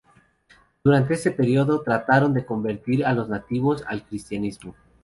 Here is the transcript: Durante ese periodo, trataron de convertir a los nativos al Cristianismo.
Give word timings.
Durante 0.83 1.13
ese 1.13 1.29
periodo, 1.29 1.83
trataron 1.83 2.33
de 2.33 2.43
convertir 2.43 3.05
a 3.05 3.13
los 3.13 3.29
nativos 3.29 3.83
al 3.85 4.03
Cristianismo. 4.03 4.73